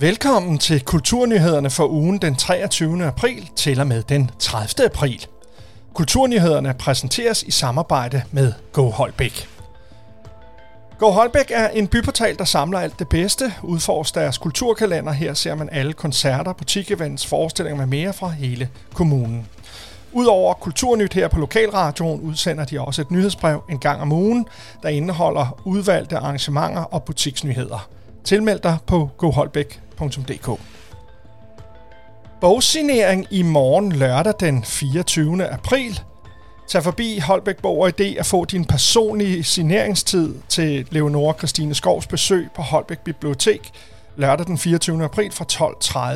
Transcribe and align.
Velkommen 0.00 0.58
til 0.58 0.84
Kulturnyhederne 0.84 1.70
for 1.70 1.86
ugen 1.88 2.18
den 2.18 2.36
23. 2.36 3.04
april 3.06 3.50
til 3.56 3.80
og 3.80 3.86
med 3.86 4.02
den 4.02 4.30
30. 4.38 4.86
april. 4.86 5.26
Kulturnyhederne 5.94 6.74
præsenteres 6.78 7.42
i 7.42 7.50
samarbejde 7.50 8.22
med 8.30 8.52
Go 8.72 8.90
Holbæk. 8.90 9.48
Go 10.98 11.10
Holbæk 11.10 11.50
er 11.50 11.68
en 11.68 11.88
byportal, 11.88 12.38
der 12.38 12.44
samler 12.44 12.78
alt 12.78 12.98
det 12.98 13.08
bedste. 13.08 13.52
Udforsk 13.62 14.14
deres 14.14 14.38
kulturkalender. 14.38 15.12
Her 15.12 15.34
ser 15.34 15.54
man 15.54 15.68
alle 15.72 15.92
koncerter, 15.92 16.52
butikevents, 16.52 17.26
forestillinger 17.26 17.86
med 17.86 17.86
mere 17.86 18.12
fra 18.12 18.28
hele 18.28 18.68
kommunen. 18.94 19.46
Udover 20.12 20.54
Kulturnyt 20.54 21.14
her 21.14 21.28
på 21.28 21.38
Lokalradioen 21.38 22.20
udsender 22.20 22.64
de 22.64 22.80
også 22.80 23.02
et 23.02 23.10
nyhedsbrev 23.10 23.62
en 23.70 23.78
gang 23.78 24.00
om 24.00 24.12
ugen, 24.12 24.46
der 24.82 24.88
indeholder 24.88 25.60
udvalgte 25.64 26.16
arrangementer 26.16 26.82
og 26.82 27.04
butiksnyheder. 27.04 27.88
Tilmeld 28.24 28.60
dig 28.60 28.76
på 28.86 29.10
goholbæk.dk. 29.16 29.89
Bogsignering 32.40 33.26
i 33.30 33.42
morgen 33.42 33.92
lørdag 33.92 34.34
den 34.40 34.64
24. 34.64 35.46
april. 35.46 36.00
Tag 36.68 36.82
forbi 36.82 37.18
Holbæk 37.18 37.56
Borg 37.62 37.82
og 37.82 37.88
Idé 37.88 38.18
at 38.18 38.26
få 38.26 38.44
din 38.44 38.64
personlige 38.64 39.44
signeringstid 39.44 40.34
til 40.48 40.86
Leonora 40.90 41.34
Christine 41.38 41.74
Skovs 41.74 42.06
besøg 42.06 42.48
på 42.54 42.62
Holbæk 42.62 42.98
Bibliotek 42.98 43.70
lørdag 44.16 44.46
den 44.46 44.58
24. 44.58 45.04
april 45.04 45.32
fra 45.32 45.44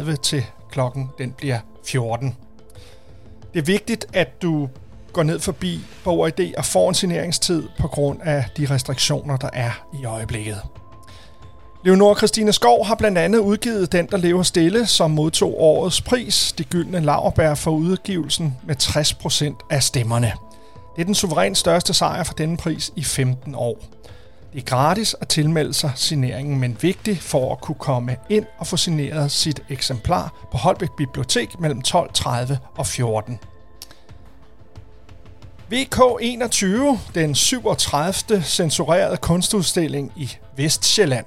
12.30 0.09 0.16
til 0.16 0.45
klokken 0.70 1.11
den 1.19 1.33
bliver 1.33 1.59
14. 1.87 2.37
Det 3.55 3.61
er 3.61 3.64
vigtigt, 3.64 4.06
at 4.12 4.42
du 4.42 4.69
går 5.12 5.23
ned 5.23 5.41
forbi 5.41 5.80
Borg 6.05 6.19
og 6.19 6.28
Idé 6.28 6.53
og 6.59 6.64
får 6.64 6.89
en 6.89 6.95
signeringstid 6.95 7.69
på 7.78 7.89
grund 7.89 8.20
af 8.23 8.45
de 8.56 8.66
restriktioner, 8.70 9.37
der 9.37 9.51
er 9.53 9.87
i 10.03 10.05
øjeblikket. 10.05 10.59
Leonor 11.84 12.15
Christine 12.15 12.52
Skov 12.52 12.87
har 12.87 12.95
blandt 12.95 13.19
andet 13.19 13.38
udgivet 13.38 13.92
Den, 13.92 14.06
der 14.06 14.16
lever 14.16 14.42
stille, 14.42 14.87
som 14.87 15.11
modtog 15.11 15.61
årets 15.61 16.01
pris, 16.01 16.55
det 16.59 16.70
gyldne 16.70 17.00
laverbær 17.00 17.55
for 17.55 17.70
udgivelsen 17.70 18.56
med 18.62 18.77
60% 18.83 19.67
af 19.70 19.83
stemmerne. 19.83 20.33
Det 20.97 21.00
er 21.00 21.05
den 21.05 21.14
suverænt 21.14 21.58
største 21.58 21.95
sejr 21.95 22.23
for 22.23 22.34
denne 22.34 22.56
pris 22.56 22.92
i 22.97 23.05
15 23.05 23.55
år. 23.55 23.78
Det 24.53 24.61
er 24.61 24.64
gratis 24.64 25.17
at 25.20 25.28
tilmelde 25.28 25.75
sig 25.75 25.92
signeringen, 25.95 26.61
men 26.61 26.77
vigtigt 26.81 27.20
for 27.20 27.53
at 27.53 27.61
kunne 27.61 27.78
komme 27.78 28.17
ind 28.28 28.47
og 28.58 28.67
få 28.67 28.77
signeret 28.77 29.30
sit 29.30 29.62
eksemplar 29.69 30.47
på 30.53 30.58
Holbæk 30.58 30.91
Bibliotek 30.97 31.61
mellem 31.61 31.83
12.30 31.89 32.55
og 32.77 32.86
14. 32.86 33.39
VK21, 35.73 36.98
den 37.14 37.34
37. 37.34 38.42
censurerede 38.42 39.17
kunstudstilling 39.17 40.12
i 40.17 40.30
Vestjylland. 40.56 41.27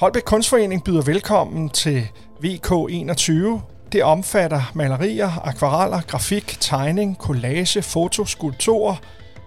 Holbæk 0.00 0.22
Kunstforening 0.22 0.84
byder 0.84 1.02
velkommen 1.02 1.70
til 1.70 2.08
VK21. 2.44 3.32
Det 3.92 4.02
omfatter 4.02 4.72
malerier, 4.74 5.46
akvareller, 5.46 6.00
grafik, 6.00 6.56
tegning, 6.60 7.16
collage, 7.16 7.82
foto, 7.82 8.24
skulpturer, 8.24 8.96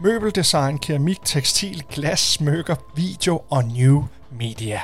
møbeldesign, 0.01 0.77
keramik, 0.77 1.17
tekstil, 1.25 1.83
glas, 1.89 2.19
smykker, 2.19 2.75
video 2.95 3.41
og 3.49 3.63
new 3.63 4.03
media. 4.39 4.81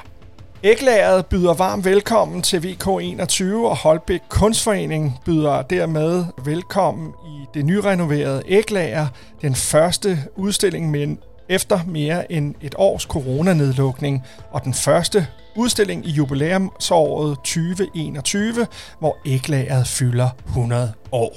Æglæret 0.63 1.25
byder 1.25 1.53
varmt 1.53 1.85
velkommen 1.85 2.41
til 2.41 2.57
VK21, 2.57 3.43
og 3.55 3.77
Holbæk 3.77 4.21
Kunstforening 4.29 5.19
byder 5.25 5.61
dermed 5.61 6.25
velkommen 6.45 7.13
i 7.25 7.45
det 7.53 7.65
nyrenoverede 7.65 8.43
Æglager, 8.47 9.07
den 9.41 9.55
første 9.55 10.19
udstilling 10.35 10.91
med 10.91 11.17
efter 11.49 11.79
mere 11.87 12.31
end 12.31 12.55
et 12.61 12.75
års 12.77 13.03
coronanedlukning, 13.03 14.23
og 14.51 14.63
den 14.63 14.73
første 14.73 15.27
udstilling 15.55 16.05
i 16.05 16.11
jubilæumsåret 16.11 17.37
2021, 17.37 18.67
hvor 18.99 19.17
æglageret 19.25 19.87
fylder 19.87 20.29
100 20.47 20.93
år. 21.11 21.33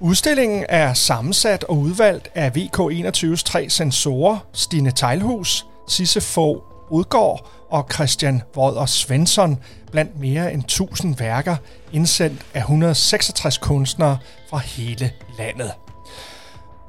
Udstillingen 0.00 0.64
er 0.68 0.94
sammensat 0.94 1.64
og 1.64 1.78
udvalgt 1.78 2.30
af 2.34 2.50
VK21's 2.56 3.42
tre 3.42 3.70
sensorer, 3.70 4.38
Stine 4.52 4.90
Tejlhus, 4.90 5.66
Sisse 5.88 6.20
Fogh 6.20 6.60
Udgaard 6.90 7.50
og 7.70 7.86
Christian 7.92 8.42
Vodder 8.54 8.86
Svensson 8.86 9.58
blandt 9.90 10.20
mere 10.20 10.52
end 10.52 10.62
1000 10.62 11.18
værker 11.18 11.56
indsendt 11.92 12.46
af 12.54 12.60
166 12.60 13.58
kunstnere 13.58 14.18
fra 14.50 14.58
hele 14.58 15.10
landet. 15.38 15.85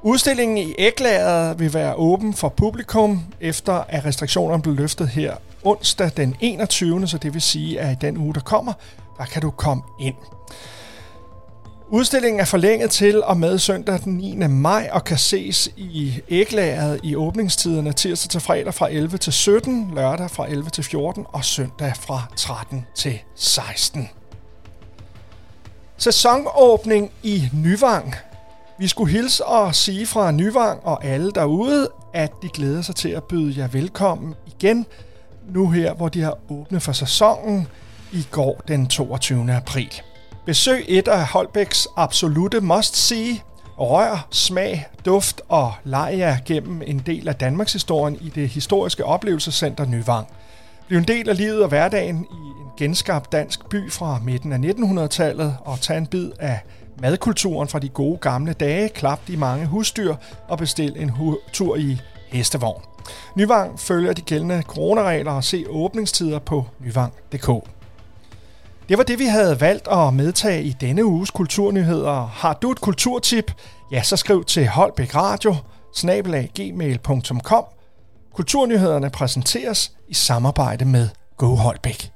Udstillingen 0.02 0.58
i 0.58 0.76
Æglæret 0.78 1.60
vil 1.60 1.74
være 1.74 1.96
åben 1.96 2.34
for 2.34 2.50
publikum, 2.50 3.24
efter 3.42 3.74
at 3.74 4.06
restriktionerne 4.06 4.64
blev 4.64 4.76
løftet 4.76 5.08
her 5.10 5.36
onsdag 5.64 6.12
den 6.18 6.36
21. 6.40 7.08
Så 7.08 7.18
det 7.18 7.34
vil 7.34 7.42
sige, 7.42 7.80
at 7.80 7.92
i 7.92 7.98
den 8.02 8.18
uge, 8.18 8.34
der 8.34 8.40
kommer, 8.40 8.74
der 9.18 9.26
kan 9.26 9.42
du 9.42 9.50
komme 9.50 9.84
ind. 10.00 10.16
Udstillingen 11.90 12.40
er 12.40 12.46
forlænget 12.46 12.92
til 12.92 13.24
og 13.24 13.38
med 13.38 13.60
søndag 13.60 14.00
den 14.04 14.14
9. 14.14 14.48
maj 14.48 14.90
og 14.92 15.04
kan 15.04 15.18
ses 15.18 15.70
i 15.78 16.22
æglæret 16.30 17.00
i 17.04 17.16
åbningstiderne 17.16 17.94
tirsdag 17.94 18.30
til 18.30 18.42
fredag 18.42 18.74
fra 18.74 18.90
11 18.92 19.18
til 19.18 19.34
17, 19.34 19.92
lørdag 19.96 20.32
fra 20.32 20.50
11 20.50 20.70
til 20.70 20.84
14 20.84 21.26
og 21.30 21.46
søndag 21.46 21.94
fra 22.00 22.22
13 22.36 22.86
til 22.96 23.20
16. 23.36 24.10
Sæsonåbning 25.98 27.12
i 27.24 27.50
Nyvang. 27.54 28.16
Vi 28.80 28.88
skulle 28.88 29.12
hilse 29.12 29.46
og 29.46 29.76
sige 29.76 30.06
fra 30.06 30.32
Nyvang 30.32 30.80
og 30.84 31.06
alle 31.06 31.32
derude, 31.32 31.90
at 32.14 32.32
de 32.42 32.50
glæder 32.50 32.82
sig 32.82 32.96
til 32.96 33.10
at 33.10 33.24
byde 33.24 33.60
jer 33.60 33.68
velkommen 33.68 34.36
igen, 34.48 34.86
nu 35.50 35.70
her, 35.70 35.94
hvor 35.94 36.10
de 36.10 36.22
har 36.22 36.38
åbnet 36.50 36.82
for 36.82 36.92
sæsonen 36.92 37.68
i 38.14 38.28
går 38.32 38.62
den 38.68 38.88
22. 38.88 39.54
april. 39.54 40.02
Besøg 40.46 40.86
et 40.88 41.08
af 41.08 41.26
Holbæks 41.26 41.88
absolute 41.96 42.62
must-see. 42.62 43.42
Rør, 43.80 44.28
smag, 44.32 44.88
duft 45.06 45.42
og 45.50 45.74
leg 45.84 46.16
jer 46.18 46.38
gennem 46.46 46.82
en 46.86 47.00
del 47.00 47.28
af 47.28 47.36
Danmarks 47.36 47.74
historien 47.74 48.18
i 48.22 48.30
det 48.30 48.50
historiske 48.50 49.06
oplevelsescenter 49.06 49.86
Nyvang. 49.86 50.28
Bliv 50.88 50.98
en 50.98 51.08
del 51.08 51.30
af 51.30 51.38
livet 51.38 51.64
og 51.64 51.70
hverdagen 51.70 52.26
i 52.32 52.62
en 52.62 52.68
genskabt 52.78 53.32
dansk 53.32 53.70
by 53.70 53.92
fra 53.92 54.20
midten 54.24 54.54
af 54.54 54.58
1900-tallet 54.58 55.58
og 55.66 55.80
tag 55.82 55.98
en 55.98 56.08
bid 56.08 56.32
af 56.40 56.60
madkulturen 57.02 57.68
fra 57.68 57.80
de 57.80 57.90
gode 57.90 58.18
gamle 58.18 58.54
dage, 58.54 58.90
klap 58.90 59.20
de 59.28 59.38
mange 59.38 59.66
husdyr 59.66 60.16
og 60.48 60.58
bestil 60.58 60.94
en 61.02 61.10
hu- 61.10 61.40
tur 61.54 61.76
i 61.76 62.02
hestevogn. 62.28 62.82
Nyvang 63.36 63.80
følger 63.80 64.14
de 64.14 64.22
gældende 64.22 64.62
coronaregler 64.62 65.32
og 65.32 65.44
se 65.44 65.66
åbningstider 65.70 66.40
på 66.40 66.66
nyvang.dk. 66.80 67.48
Det 68.90 68.98
var 68.98 69.04
det, 69.04 69.20
vi 69.20 69.26
havde 69.26 69.62
valgt 69.62 69.88
at 69.88 70.14
medtage 70.14 70.64
i 70.64 70.76
denne 70.82 71.06
uges 71.06 71.32
kulturnyheder. 71.32 72.26
Har 72.26 72.54
du 72.54 72.72
et 72.72 72.82
kulturtip? 72.82 73.52
Ja, 73.92 74.04
så 74.04 74.16
skriv 74.16 74.44
til 74.46 74.68
Holbæk 74.68 75.16
Radio, 75.16 75.56
snabelaggmail.com. 75.96 77.66
Kulturnyhederne 78.34 79.10
præsenteres 79.10 79.92
i 80.08 80.14
samarbejde 80.14 80.86
med 80.86 81.10
Go 81.38 81.56
Holbæk. 81.56 82.12